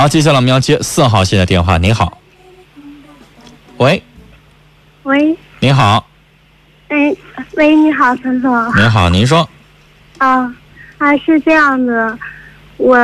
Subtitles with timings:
[0.00, 1.76] 好，接下来我们要接四号线的电话。
[1.76, 2.16] 您好，
[3.76, 4.02] 喂，
[5.02, 6.08] 喂，你好，
[6.88, 7.14] 哎，
[7.52, 8.50] 喂，你好，陈总。
[8.74, 9.46] 您好，您说，
[10.16, 10.50] 啊
[10.96, 12.18] 啊，是这样的，
[12.78, 12.96] 我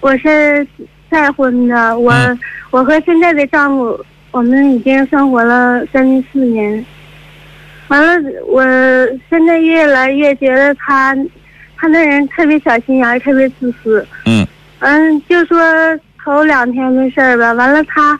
[0.00, 0.66] 我是
[1.10, 2.40] 再婚的，我、嗯
[2.70, 6.82] 我和现在的丈夫，我们已经生活了将近四年。
[7.88, 8.62] 完了，我
[9.28, 11.14] 现在越来越觉得他，
[11.76, 14.08] 他那人特别小心眼儿，特别自私。
[14.24, 14.37] 嗯
[14.80, 15.58] 嗯，就说
[16.24, 18.18] 头两天的事儿吧，完了他，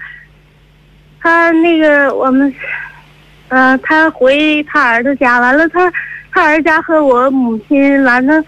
[1.21, 2.53] 他那个我们，
[3.49, 5.93] 呃，他回他儿子家，完了他
[6.33, 8.43] 他儿子家和我母亲，完了，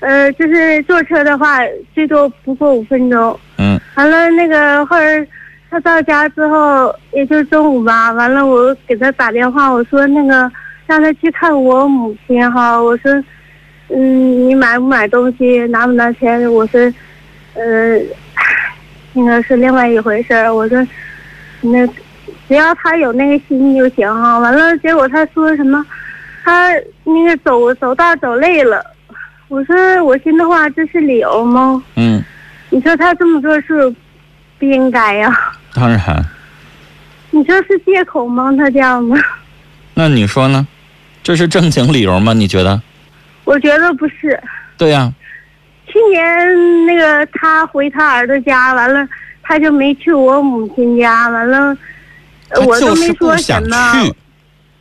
[0.00, 1.60] 呃，就是坐车的话，
[1.94, 3.38] 最多不过五分钟。
[3.58, 5.26] 嗯完了那个后儿
[5.70, 10.50] 他到家之后，也就中午吧，完了我给他打电话，我说那个
[10.86, 13.12] 让他去看我母亲哈，我说，
[13.88, 16.50] 嗯，你买不买东西，拿不拿钱？
[16.52, 16.80] 我说，
[17.54, 17.98] 呃，
[19.12, 20.52] 那个是另外一回事儿。
[20.52, 20.86] 我说，
[21.60, 21.86] 那
[22.48, 24.38] 只要他有那个心就行啊。
[24.38, 25.84] 完了，结果他说什么，
[26.44, 26.70] 他
[27.04, 28.84] 那个走走道走累了。
[29.48, 31.82] 我说，我心的话，这是理由吗？
[31.96, 32.22] 嗯，
[32.70, 33.94] 你说他这么做是
[34.58, 35.30] 不应该呀、
[35.74, 36.00] 当然，
[37.30, 38.50] 你说是借口吗？
[38.56, 39.16] 他这样吗？
[39.94, 40.66] 那你说呢？
[41.22, 42.32] 这是正经理由吗？
[42.32, 42.80] 你觉得？
[43.44, 44.40] 我觉得不是。
[44.78, 45.12] 对呀、
[45.86, 49.06] 去年那个他回他儿子家，完了
[49.42, 51.76] 他就没去我母亲家，完了
[52.50, 54.04] 他我都就没说想什么。
[54.04, 54.14] 去，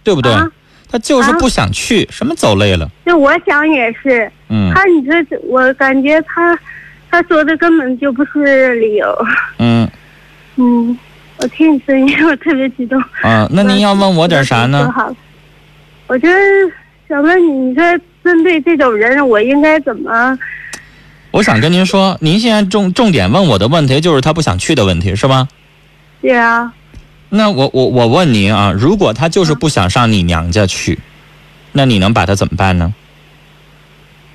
[0.03, 0.31] 对不对？
[0.31, 0.49] 啊
[0.91, 2.85] 他就是不想去，什么走累了？
[3.05, 6.59] 就我想也是，嗯他你这我感觉他
[7.09, 9.25] 他说的根本就不是理由。
[9.59, 9.89] 嗯
[10.57, 10.99] 嗯，
[11.37, 13.01] 我听你声音我特别激动。
[13.21, 14.91] 啊，那您要问我点啥呢说？
[14.91, 15.15] 好，
[16.07, 16.73] 我就是
[17.07, 17.81] 想问你，你说
[18.21, 20.37] 针对这种人，我应该怎么？
[21.31, 25.47] 我想跟您说，您现在重重点问我的问题就是他不想去的问题，是吧？
[26.21, 26.71] 对啊，
[27.29, 30.99] 那我我我问您啊，如果他就是不想上你娘家去，
[31.71, 32.93] 那你能把他怎么办呢？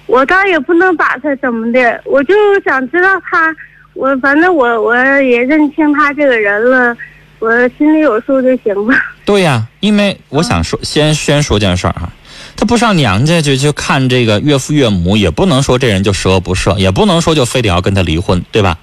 [0.06, 2.34] 我倒也不能把他怎么的，我就
[2.64, 3.54] 想知道他，
[3.94, 6.96] 我反正我我也认清他这个人了，
[7.40, 8.96] 我心里有数就行了。
[9.24, 12.10] 对呀，因为我想说，先先说件事儿啊，
[12.56, 18.78] 他不上娘家去去看这个岳父岳母，也不能说这人就十恶不赦，也不能说就非得要跟他离婚，对吧？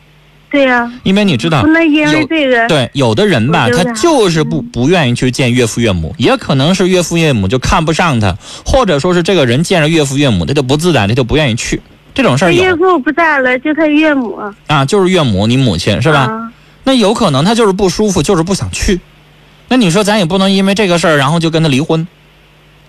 [0.51, 2.67] 对呀、因为你知道有这个。
[2.67, 11.81] 对有的人吧，他就是不不愿意去见岳父岳母，也可能是岳父岳母就看不上他，或者说是这个人见着岳父岳母他就不自在，他就不愿意去，
[12.13, 16.19] 这种事儿有岳父不在了，就他岳母啊，就是岳母你母亲是吧？
[16.19, 16.53] 啊
[16.85, 18.99] 那有可能他就是不舒服，就是不想去。
[19.69, 22.05] 那你说咱也不能因为这个事儿，然后就跟他离婚，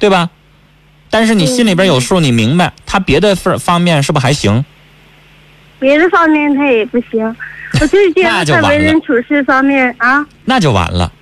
[0.01, 0.31] 对吧？
[1.15, 4.65] 但是你心里边有数，你明白他别的方方面是不是还行？
[5.79, 7.25] 别的方面他也不行，
[7.81, 11.13] 我就是觉得他那就完了为人处事方面啊，那就完了。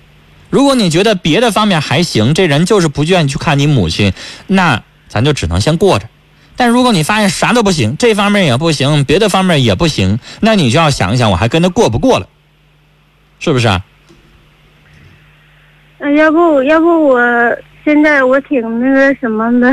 [0.49, 4.11] 如果你觉得别的方面还行，这人就是不愿意去看你母亲，
[4.47, 6.07] 那咱就只能先过着。
[6.55, 12.27] 但如果你发现啥都不行，这方面也不行，别的方面也不行，那你就要想一想，我还跟他过不过了，
[13.37, 13.83] 是不是啊？
[15.99, 17.19] 呃要不要不我
[17.85, 19.71] 现在我挺那个什么的，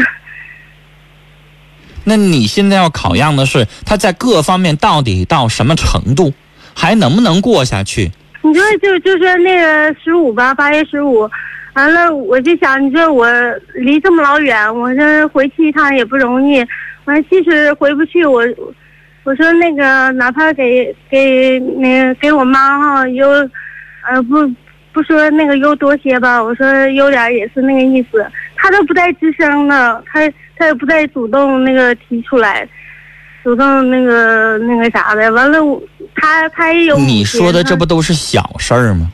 [2.04, 6.32] 那你现在要考验的是他在各方面到底到什么程度，
[6.74, 8.10] 还能不能过下去？
[8.42, 11.30] 你说就就说那个十五吧，八月十五，
[11.74, 13.26] 完了我就想，你说我
[13.74, 16.64] 离这么老远，我这回去一趟也不容易，
[17.04, 18.42] 完即使回不去，我
[19.24, 23.28] 我说那个哪怕给给那个给我妈哈有，
[24.08, 24.50] 呃不
[24.92, 30.20] 不说那个优多些吧，我说优点儿也是那个意思，他都不带吱声的，他
[30.56, 32.68] 他也不带主动那个提出来。
[33.42, 35.58] 主动那个那个啥的，完了
[36.14, 39.10] 他他也有你说的这不都是小事儿吗？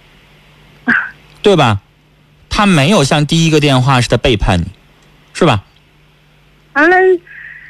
[1.42, 1.80] 对吧？
[2.48, 4.66] 他没有像第一个电话似的背叛你，
[5.32, 5.62] 是吧？
[6.72, 6.96] 完了，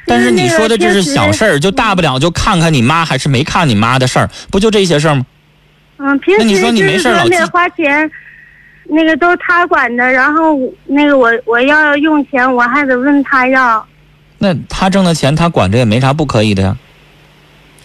[0.06, 1.50] 但是你说的这是小事儿。
[1.50, 5.26] 儿，就大不了就看看你妈还是没看你妈的事儿，不就这些事儿吗？
[5.98, 8.10] 嗯，平时那你说你没事儿老记就是说那个花钱，
[8.84, 13.86] 那个都是他管的，然后那个我我要用钱，我还得问他要。
[14.38, 16.76] 那他挣的钱他管着也没啥不可以的呀。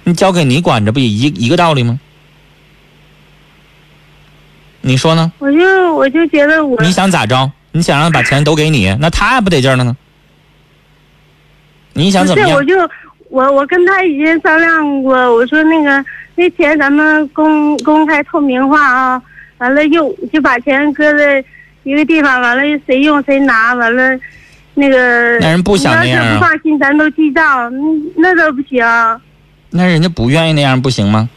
[0.03, 1.99] 你交给你管着不也一一个道理吗？
[4.81, 5.31] 你说呢？
[5.37, 7.51] 我就我就觉得我你想咋着？
[7.71, 9.95] 你想让他把钱都给你，那他还不得劲儿了呢？
[11.93, 12.67] 你想怎么不是，我样？
[12.67, 12.93] 就
[13.31, 16.05] 我我跟他已经商量过，我说那个
[16.35, 19.21] 那钱咱们公公开透明化啊，
[19.59, 21.43] 完了用就把钱搁在
[21.83, 24.19] 一个地方，完了谁用谁拿，完了
[24.73, 27.71] 那个那人不想那样啊你要是不放心，咱都记账，
[28.17, 28.85] 那那都不行。
[29.69, 31.29] 那人家不愿意那样不行吗？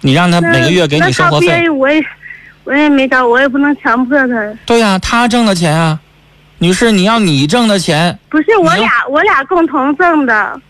[0.00, 1.68] 你让他每个月给你生活费那他不愿意，。
[1.68, 2.04] 我也
[2.64, 4.52] 我也没招，我也不能强迫他。
[4.66, 6.00] 对呀、他挣的钱啊，
[6.62, 10.60] 女士，你要你挣的钱，不是我俩，我俩共同挣的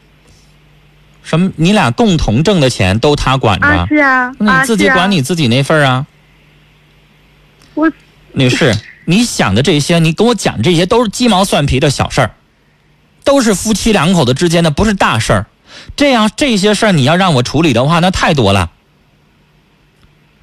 [1.25, 1.50] 什么？
[1.56, 6.06] 你俩共同挣的钱都他管着，啊，是啊，啊那你自己管你自己那份儿啊。
[7.75, 7.90] 我
[8.32, 8.72] 女士，
[9.04, 12.31] 你想的这些，你跟我讲这些都是鸡毛蒜皮的小事儿，
[13.25, 15.46] 都是夫妻两口子之间的，不是大事儿。
[15.96, 18.70] 这样这些事儿你要让我处理的话，那太多了。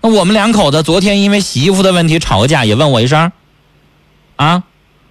[0.01, 3.31] 那我们两口子昨天因为洗衣服的问题吵个架，也问我一声，
[4.35, 4.63] 啊，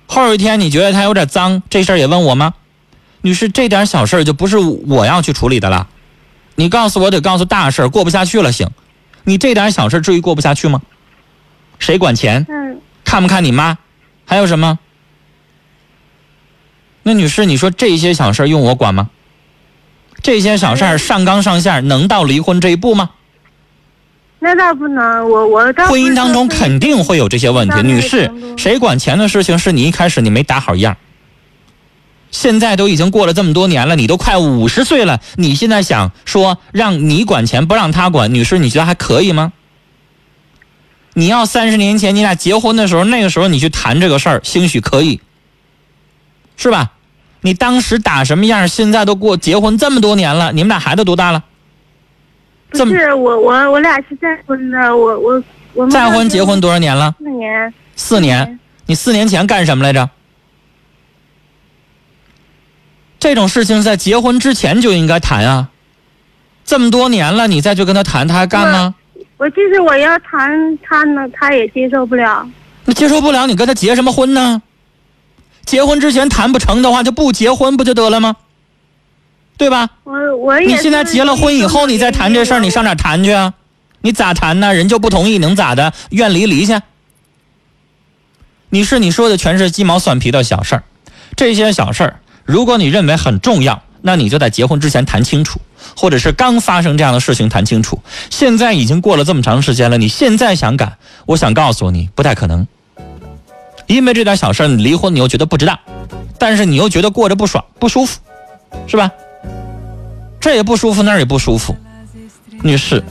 [0.07, 2.55] 后一天你觉得他有点脏，这事儿也问我吗？
[3.23, 5.89] 女士，这点小事儿就不是我要去处理的了。
[6.55, 8.71] 你告诉我得告诉大事儿，过不下去了行。
[9.25, 10.81] 你这点小事儿至于过不下去吗？
[11.79, 12.47] 谁管钱？
[12.49, 13.79] 嗯，看不看你妈？
[14.25, 14.79] 还有什么？
[17.03, 19.11] 那女士，你说这些小事儿用我管吗？
[20.23, 23.11] 这些小事儿上纲上线，能到离婚这一步吗？
[24.47, 27.83] 那倒不能，我我婚姻当中肯定会有这些问题。
[27.83, 30.97] 女士谁管钱的事情是你一开始你没打好样。
[32.31, 39.53] 现在都已经过了这么多年了，你都快五十岁了，你现在想说让你管钱不让他管，女士，你觉得还可以吗？
[41.15, 45.21] 你要三十年前你俩结婚的时候，那个时候你去谈这个事儿，兴许可以，
[46.57, 46.93] 是吧？
[47.41, 51.43] 你当时打什么样，现在都过结婚这么多年了，你们俩孩子多大了？
[52.71, 55.43] 不是我我我俩是再婚的，我我
[55.75, 57.15] 我们再婚结婚多少年了？
[57.19, 58.59] 四年，四年。
[58.89, 60.09] 你四年前干什么来着？
[63.19, 65.69] 这种事情在结婚之前就应该谈啊！
[66.65, 68.95] 这么多年了，你再去跟他谈，他还干吗？
[69.39, 72.49] 我就是我要谈他呢，他也接受不了。
[72.85, 74.63] 那接受不了，你跟他结什么婚呢？
[75.65, 78.37] 结婚之前谈不成的话，就不结婚不就得了吗？
[79.57, 79.89] 对吧？
[80.05, 83.55] 我我也你现在结了婚以后，你再谈这事儿，你上哪儿谈去啊？
[84.03, 84.75] 你咋谈呢？
[84.75, 85.93] 人就不同意，能咋的？
[86.11, 86.79] 愿离离去。
[88.69, 90.83] 你是你说的全是鸡毛蒜皮的小事儿，
[91.35, 95.61] 这些小事儿，如果你认为很重要，那你就在结婚之前谈清楚，
[95.97, 98.01] 或者是刚发生这样的事情谈清楚。
[98.29, 102.67] 现在已经过了这么长时间了，你现在想改，我想告诉你，不太可能。
[103.87, 105.79] 因为这点小事儿，你离婚你又觉得不值当，
[106.39, 108.21] 但是你又觉得过着不爽不舒服，
[108.87, 109.11] 是吧？
[110.47, 111.75] 这也不舒服，那也不舒服。
[112.63, 113.03] 女士，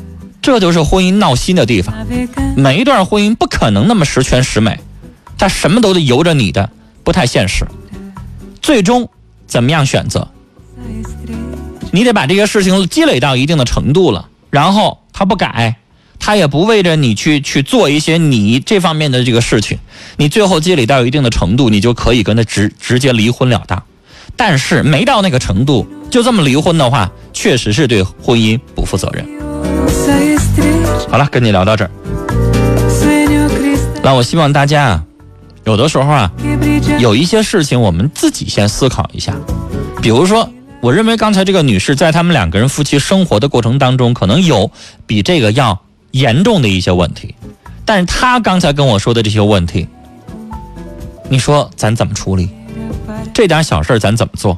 [0.41, 1.93] 这就是婚姻闹心的地方。
[2.55, 4.79] 每一段婚姻不可能那么十全十美，
[5.37, 6.69] 它什么都得由着你的，
[7.03, 7.67] 不太现实。
[8.61, 9.09] 最终
[9.47, 10.29] 怎么样选择，
[11.91, 15.75] 你得把这些事情积累到一定的程度了，然后他不改，
[16.17, 19.79] 他也不为着你去去做一些你这方面的这个事情，
[20.15, 23.83] 你最后积累到一定的程度，你就可以跟他直直接离婚了当。
[24.37, 29.25] 但是没到那个程度，就这么离婚的话，确实是对婚姻不负责任。
[31.09, 31.91] 好了，跟你聊到这儿，
[34.03, 35.03] 那我希望大家啊，
[35.63, 36.31] 有的时候啊，
[36.99, 39.33] 有一些事情我们自己先思考一下，
[40.01, 40.49] 比如说，
[40.81, 44.69] 我认为刚才这个女士在他们两个人夫妻生活的过程当中，可能有
[45.07, 45.79] 比这个要
[46.11, 47.33] 严重的一些问题，
[47.85, 49.87] 但是她刚才跟我说的这些问题，
[51.29, 52.49] 你说咱怎么处理？
[53.33, 54.57] 这点小事儿咱怎么做？